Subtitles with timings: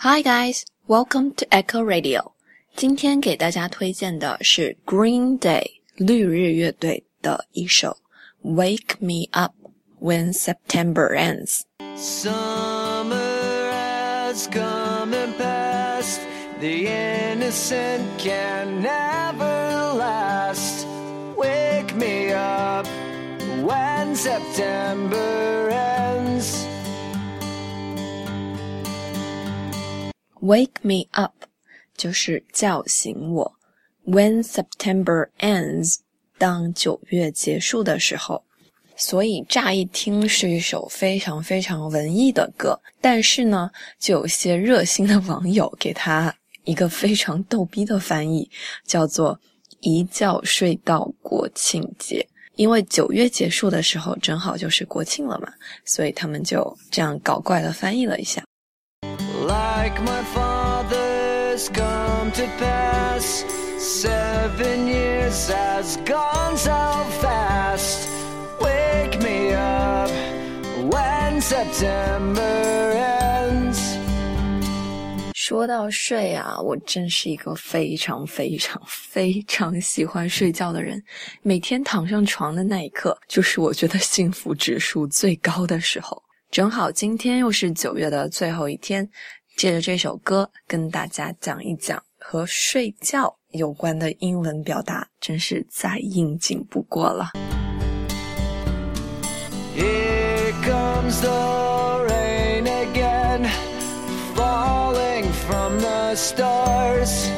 [0.00, 2.32] Hi guys, welcome to Echo Radio。
[2.74, 5.64] 今天给大家推荐的是 Green Day
[5.96, 7.96] 绿日乐队的一首《
[8.54, 9.54] Wake Me Up
[10.00, 11.62] When September Ends》。
[11.96, 16.20] Summer has come and passed.
[16.60, 20.86] The innocent can never last.
[21.36, 22.86] Wake me up
[23.62, 26.66] when September ends.
[30.41, 31.33] Wake me up
[31.95, 33.53] 就是叫醒我。
[34.05, 35.97] When September ends，
[36.37, 38.43] 当九月结束的时候。
[38.97, 46.31] 所以乍一听是一首非常非常文艺的歌，但是呢，就有些热心的网友给他
[46.65, 48.47] 一个非常逗逼的翻译，
[48.85, 49.39] 叫做
[49.81, 52.27] “一觉睡到国庆节”。
[52.57, 55.51] 因为九月结束的时候正好就是国庆了嘛，
[55.83, 58.43] 所以他们就这样搞怪的翻译了一下。
[59.81, 63.43] Like my father's come to pass.
[63.79, 68.07] Seven years has gone so fast.
[68.59, 70.11] Wake me up
[70.93, 73.79] when September ends.
[75.33, 81.03] 说到睡啊，我真是一个非常非常非常喜欢睡觉的人。
[81.41, 86.21] 每天躺上床的那一刻，就是我觉得幸福指数最高的时候。
[86.51, 89.09] 正好今天又是九月的最后一天，
[89.61, 97.29] 借着这首歌跟大家讲一讲和睡觉有关的英文表达，真是再应景不过了。
[99.77, 103.47] Here comes the rain again,
[104.35, 107.29] falling from the stars.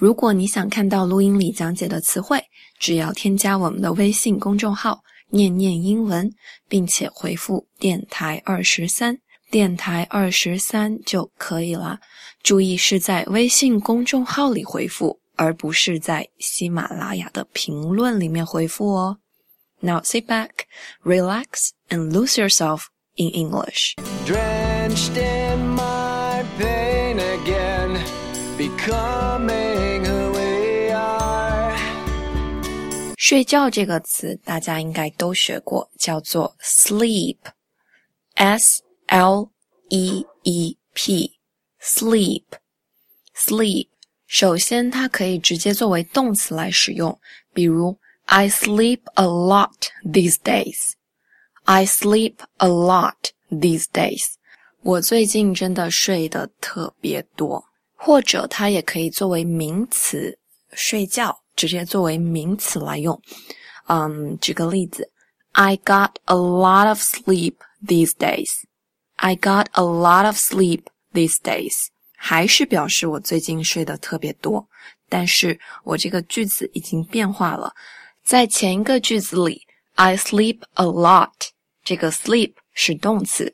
[0.00, 2.40] 如果你想看到录音里讲解的词汇，
[2.78, 6.32] 只要添加我们的微信公众号“念念英文”，
[6.70, 9.18] 并且回复“电台二十三”，
[9.52, 12.00] 电台二十三就可以了。
[12.42, 19.18] 注意是在微信公众号里回复，而不是在喜马拉雅的评论里面回复哦。
[19.80, 20.64] Now sit back,
[21.04, 22.84] relax, and lose yourself
[23.16, 23.94] in English.
[24.24, 28.00] Drenched in my pain again,
[28.56, 31.76] becoming who we are.
[33.18, 37.42] 睡觉这个词大家应该都学过，叫做 sleep，s
[39.08, 39.51] l
[39.91, 42.47] e e p，sleep，sleep。
[44.27, 47.19] 首先，它可以直接作为动词来使用，
[47.53, 54.25] 比如 I sleep a lot these days。I sleep a lot these days。
[54.81, 57.65] 我最近真的睡得特别多。
[57.99, 60.37] 或者它也可以作为名词，
[60.71, 63.19] 睡觉直接作为名词来用。
[63.87, 65.11] 嗯，举个例子，
[65.53, 68.51] I got a lot of sleep these days.
[69.22, 71.86] I got a lot of sleep these days.
[72.16, 74.66] 还是表示我最近睡得特别多，
[75.08, 77.72] 但是我这个句子已经变化了。
[78.24, 79.62] 在前一个句子里
[79.94, 81.30] ，I sleep a lot，
[81.84, 83.46] 这个 sleep 是动词；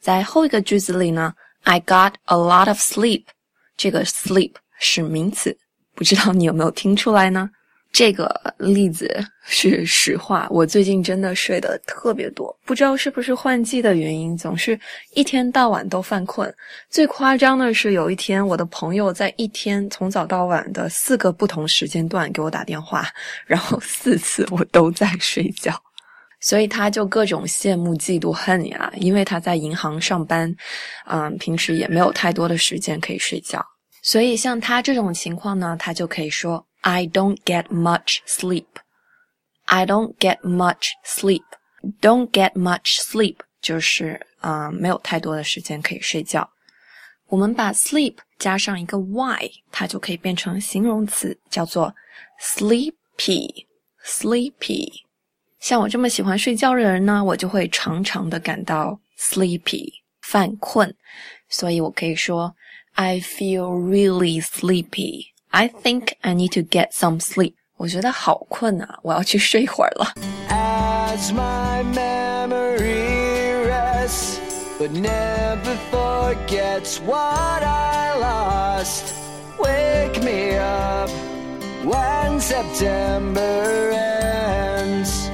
[0.00, 1.34] 在后一个句子里呢
[1.64, 3.24] ，I got a lot of sleep，
[3.76, 5.58] 这个 sleep 是名词。
[5.96, 7.50] 不知道你有没有听出来呢？
[7.96, 14.78] 这个例子是实话，我最近真的睡得特别多，不知道是不是换季的原因，总是
[15.14, 16.54] 一天到晚都犯困。
[16.90, 23.08] 最夸张的是，有一天我的朋友在一天从早到晚的四个不同时间段给我打电话，
[23.46, 25.74] 然后四次我都在睡觉，
[26.42, 30.54] 所以他就各种羡慕、嫉妒、恨呀，因为他在银行上班，
[31.06, 33.64] 嗯，平时也没有太多的时间可以睡觉。
[34.02, 38.67] 所以像他这种情况呢，他就可以说 I don't get much sleep.
[39.65, 41.43] I don't get much sleep.
[42.01, 46.49] Don't get much sleep 就是啊、呃没有太多的时间可以睡觉。
[47.27, 51.93] 我们把 sleep 加上一个 y，它就可以变成形容词，叫做
[52.41, 54.89] sleepy。sleepy。
[55.59, 59.87] 像我这么喜欢睡觉的人呢，我就会常常的感到 sleepy，
[60.21, 60.93] 犯困，
[61.49, 62.55] 所以我可以说
[62.93, 65.27] I feel really sleepy.
[65.55, 67.55] I think I need to get some sleep.
[67.77, 70.13] 我觉得好困啊，我要去睡一会儿了。
[70.49, 74.37] As my memory rests,
[74.79, 79.13] but never forgets what I lost.
[79.57, 81.09] Wake me up
[81.83, 85.29] when September ends.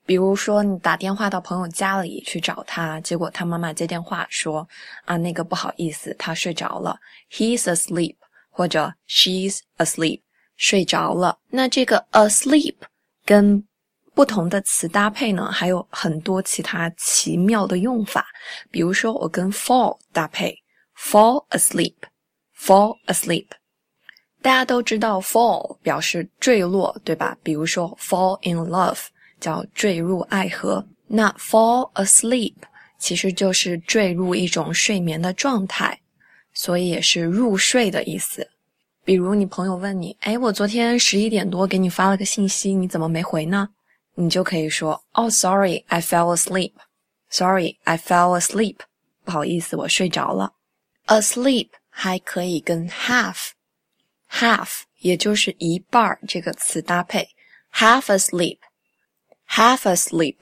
[0.06, 4.66] 比如说，你打电话到朋友家里去找他，结果他妈妈接电话说
[5.04, 6.98] ：“啊，那个不好意思，他睡着了
[7.30, 8.16] ，he's asleep，
[8.50, 10.22] 或者 she's asleep，
[10.56, 12.76] 睡着了。”那这个 asleep
[13.26, 13.62] 跟
[14.14, 18.26] 不同的词搭配呢，还有很多其他奇妙的用法。
[18.72, 20.58] 比如说，我跟 fall 搭配
[20.98, 21.96] ，fall asleep
[22.60, 23.48] Fall asleep。
[24.42, 27.38] 大家都知道 fall 表示坠落，对吧？
[27.44, 29.08] 比如说 fall in love。
[29.40, 30.84] 叫坠入爱河。
[31.06, 32.56] 那 fall asleep
[32.98, 36.02] 其实就是坠入一种睡眠的状态，
[36.56, 38.50] 所以也是入睡的意思。
[39.06, 43.70] 比如你朋友问你：“哎，我昨天十一点多给你发了个信息，你怎么没回呢？”
[44.20, 46.74] 你就可以说：“Oh, sorry, I fell asleep.
[47.30, 48.78] Sorry, I fell asleep.
[49.24, 50.54] 不好意思，我睡着了。
[51.06, 53.38] ”asleep 还可以跟 half
[54.32, 57.28] half 也就是一半儿这个词搭配
[57.74, 58.58] ，half asleep。
[59.50, 60.36] Half asleep，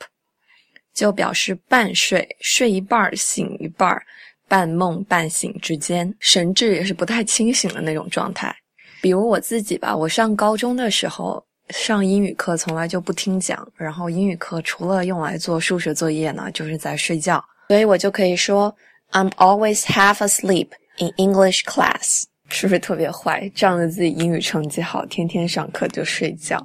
[0.93, 4.01] 就表示半睡，睡一半醒一半
[4.47, 8.53] 半梦半醒之间，神志也是不太清醒的那种状态。
[9.01, 18.75] 比如我自己吧，我上高中的时候上英语课从来就不听讲，然后英语课除了用来做数学作业呢，就是在睡觉，所以我就可以说
[19.11, 23.50] I'm always half asleep in English class，是不是特别坏？
[23.56, 26.63] 仗着自己英语成绩好，天天上课就睡觉。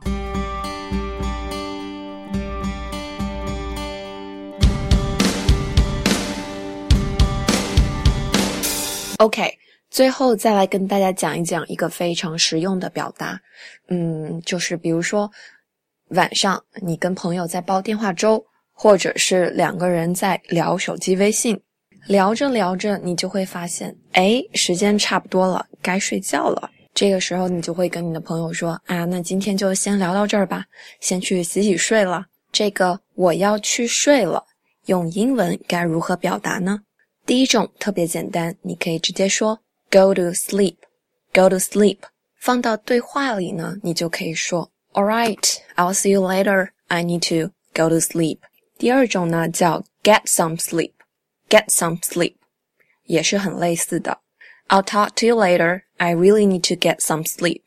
[9.18, 9.58] OK，
[9.90, 13.38] 最后再来跟大家讲一讲一个非常实用的表达，
[13.88, 15.30] 嗯，就是比如说
[16.08, 18.42] 晚上你跟朋友在煲电话粥，
[18.72, 21.60] 或者是两个人在聊手机微信，
[22.06, 26.70] 聊着聊着你就会发现，哎，时间差不多了，该睡觉了。
[26.92, 30.64] 这个时候你就会跟你的朋友说，啊，那今天就先聊到这儿吧，
[31.00, 32.26] 先去洗洗睡了。
[32.50, 34.44] 这个我要去睡了，
[34.86, 36.80] 用英文该如何表达呢？
[37.24, 41.98] 第一种特别简单，你可以直接说 go to sleep，go to sleep。
[42.40, 46.70] 放到对话里呢，你就可以说 All right，I'll see you later.
[46.88, 48.38] I need to go to sleep。
[48.78, 50.90] 第二种呢叫 get some sleep
[51.49, 52.35] sleep，get some sleep，
[53.03, 54.19] 也是很类似的。
[54.67, 55.83] I'll talk to you later.
[55.97, 57.61] I really need to get some sleep。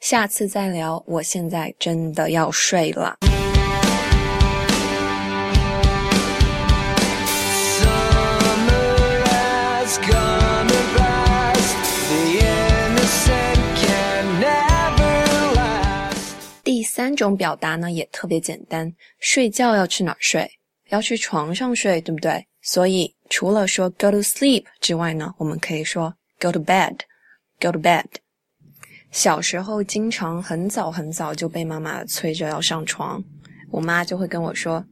[0.00, 3.18] 下次再聊，我现在真的要睡了。
[16.84, 20.48] 三种表达呢也特别简单，睡觉要去哪儿睡？
[20.90, 22.46] 要去床上睡，对不对？
[22.60, 28.05] 所以 除了说 go to sleep 之外呢，我们可以说 go to bed，go to bed。
[29.11, 33.23] 小时候经常很早很早就被妈妈催着要上床，
[33.71, 34.85] 我妈就会跟我说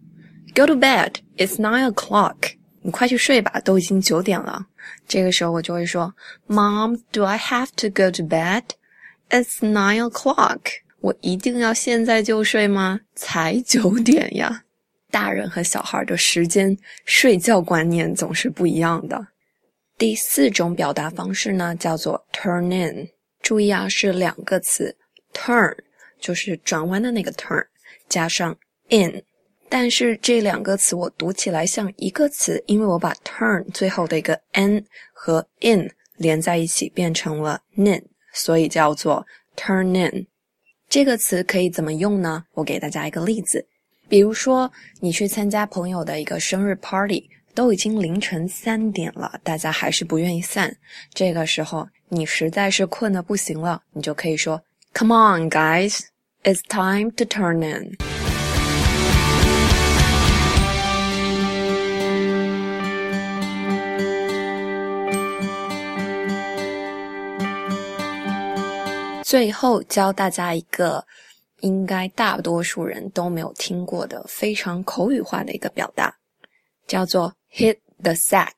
[0.56, 4.66] go to bed，it's nine o'clock，你快去睡吧，都已经九点了。
[5.08, 6.14] 这个时候我就会说
[6.48, 10.60] Mom，do I have to go to bed？It's nine o'clock。
[11.02, 13.02] 我一定要现在就睡吗？
[13.16, 14.64] 才九点呀！
[15.16, 19.26] 大人和小孩的时间睡觉观念总是不一样的。
[19.98, 23.08] 第四种表达方式呢，叫做 turn in。
[23.42, 24.94] 注意啊，是两个词
[25.34, 25.74] ，turn
[26.20, 27.66] 就是转弯的那个 turn，
[28.10, 28.54] 加上
[28.90, 29.24] in。
[29.70, 39.26] 但是这两个词我读起来像一个词，因为我把 turn 最后的一个 n 和 in 连在一起变成了 nin，所以叫做
[39.56, 40.28] turn in。
[40.90, 42.44] 这个词可以怎么用呢？
[42.52, 43.66] 我给大家一个例子，
[44.08, 50.76] 比如说你去参加朋友的一个生日 party，都已经凌晨三点了，大家还是不愿意散。
[51.14, 54.62] 这个时候你实在是困得不行了，你就可以说
[54.94, 56.02] ：“Come on, guys,
[56.44, 57.98] it's time to turn in。”
[69.24, 71.04] 最后教大家一个，
[71.62, 76.16] 应该大多数人都没有听过的非常口语化的一个表达，
[76.88, 78.54] 叫做 hit the sack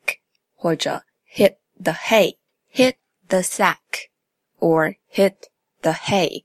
[0.56, 1.04] 或者
[1.36, 2.36] hit the hay。
[2.74, 2.96] hit
[3.27, 4.10] the sack
[4.60, 5.34] or hit
[5.82, 6.44] the hay，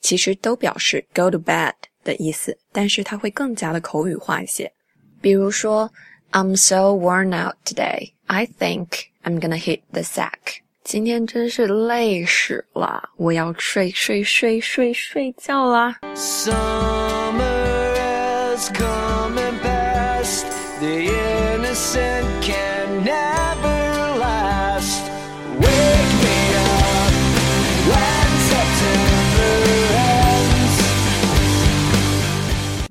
[0.00, 4.72] 其实都表示 go to bed 的意思，但是它会更加的口语化一些。
[5.20, 5.92] 比如说
[6.32, 8.14] ，I'm so worn out today.
[8.26, 10.63] I think I'm gonna hit the sack.
[10.84, 15.98] 今天真是累死了，我要睡睡睡睡睡觉啦。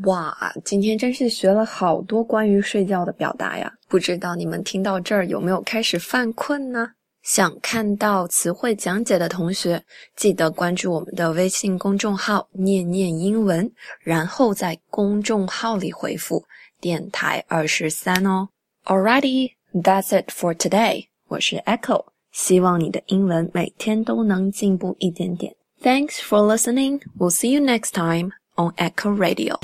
[0.05, 0.35] 哇，
[0.65, 3.71] 今天真是学了好多关于睡觉的表达呀！
[3.87, 6.89] 不知道你们听到这儿有没有开始犯困呢？
[7.23, 9.81] 想看到词汇讲解的同学，
[10.15, 13.71] 记得关注我们的微信公众号“念念英文”，
[14.03, 16.43] 然后在公众号里回复
[16.81, 18.49] “电台二十三”哦。
[18.83, 21.05] Alrighty, that's it for today。
[21.29, 25.55] 我是 Echo，希望你的英文每天都能进步一点点。
[25.81, 26.99] Thanks for listening.
[27.17, 29.59] We'll see you next time on Echo Radio.